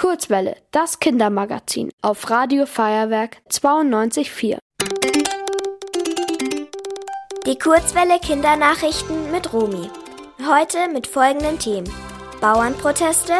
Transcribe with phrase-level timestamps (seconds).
[0.00, 4.56] Kurzwelle, das Kindermagazin auf Radio Feuerwerk 92.4.
[7.44, 9.90] Die Kurzwelle Kindernachrichten mit Romi.
[10.48, 11.92] Heute mit folgenden Themen.
[12.40, 13.34] Bauernproteste,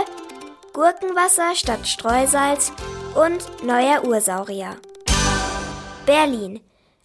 [0.74, 2.74] Gurkenwasser statt Streusalz
[3.14, 4.76] und neuer Ursaurier.
[6.04, 6.60] Berlin.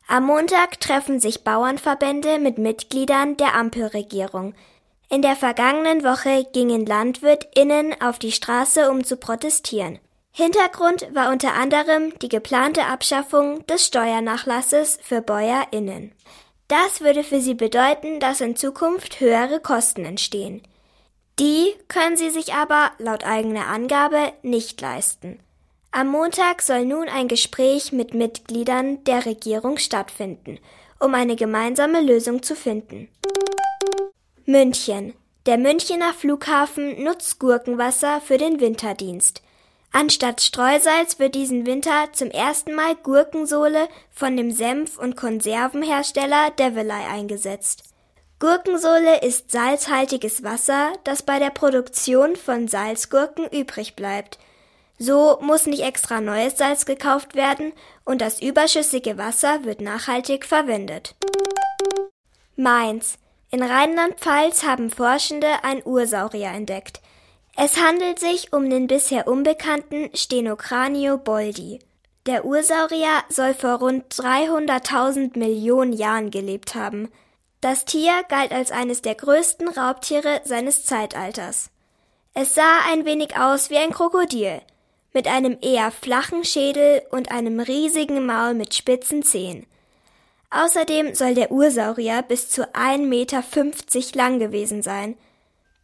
[0.10, 4.54] Am Montag treffen sich Bauernverbände mit Mitgliedern der Ampelregierung.
[5.10, 10.00] In der vergangenen Woche gingen LandwirtInnen auf die Straße, um zu protestieren.
[10.32, 16.12] Hintergrund war unter anderem die geplante Abschaffung des Steuernachlasses für BäuerInnen.
[16.68, 20.62] Das würde für sie bedeuten, dass in Zukunft höhere Kosten entstehen.
[21.40, 25.40] Die können sie sich aber laut eigener Angabe nicht leisten.
[25.92, 30.60] Am Montag soll nun ein Gespräch mit Mitgliedern der Regierung stattfinden,
[31.00, 33.08] um eine gemeinsame Lösung zu finden.
[34.48, 35.16] München.
[35.48, 39.42] Der Münchener Flughafen nutzt Gurkenwasser für den Winterdienst.
[39.92, 46.92] Anstatt Streusalz wird diesen Winter zum ersten Mal Gurkensohle von dem Senf- und Konservenhersteller Deviley
[46.92, 47.86] eingesetzt.
[48.38, 54.38] Gurkensohle ist salzhaltiges Wasser, das bei der Produktion von Salzgurken übrig bleibt.
[55.00, 57.74] So muss nicht extra neues Salz gekauft werden
[58.04, 61.16] und das überschüssige Wasser wird nachhaltig verwendet.
[62.56, 63.18] Mainz.
[63.56, 67.00] In Rheinland-Pfalz haben Forschende ein Ursaurier entdeckt.
[67.56, 71.80] Es handelt sich um den bisher unbekannten Stenocranio boldi.
[72.26, 77.08] Der Ursaurier soll vor rund 300.000 Millionen Jahren gelebt haben.
[77.62, 81.70] Das Tier galt als eines der größten Raubtiere seines Zeitalters.
[82.34, 84.60] Es sah ein wenig aus wie ein Krokodil,
[85.14, 89.66] mit einem eher flachen Schädel und einem riesigen Maul mit spitzen Zähnen.
[90.50, 93.44] Außerdem soll der Ursaurier bis zu 1,50 Meter
[94.14, 95.18] lang gewesen sein.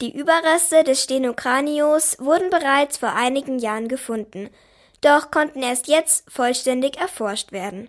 [0.02, 4.50] Die Überreste des Stenokranios wurden bereits vor einigen Jahren gefunden,
[5.02, 7.88] doch konnten erst jetzt vollständig erforscht werden.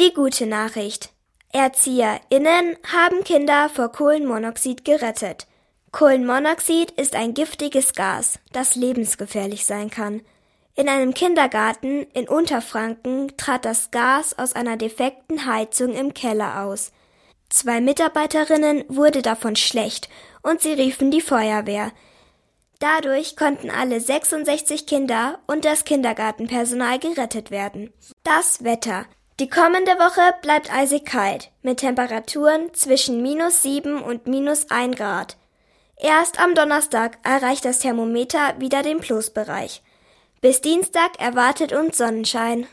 [0.00, 1.10] Die gute Nachricht.
[1.52, 5.46] ErzieherInnen haben Kinder vor Kohlenmonoxid gerettet.
[5.92, 10.22] Kohlenmonoxid ist ein giftiges Gas, das lebensgefährlich sein kann.
[10.76, 16.92] In einem Kindergarten in Unterfranken trat das Gas aus einer defekten Heizung im Keller aus.
[17.48, 20.08] Zwei Mitarbeiterinnen wurde davon schlecht
[20.42, 21.90] und sie riefen die Feuerwehr.
[22.78, 27.92] Dadurch konnten alle 66 Kinder und das Kindergartenpersonal gerettet werden.
[28.22, 29.06] Das Wetter.
[29.40, 35.36] Die kommende Woche bleibt eisig kalt, mit Temperaturen zwischen minus sieben und minus ein Grad.
[36.02, 39.82] Erst am Donnerstag erreicht das Thermometer wieder den Plusbereich.
[40.40, 42.66] Bis Dienstag erwartet uns Sonnenschein.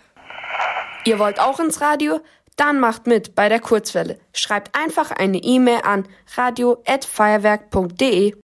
[1.03, 2.21] Ihr wollt auch ins Radio?
[2.55, 4.17] Dann macht mit bei der Kurzwelle.
[4.33, 8.33] Schreibt einfach eine E-Mail an radio@feuerwerk.de.